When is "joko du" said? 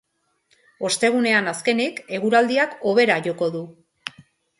3.29-3.63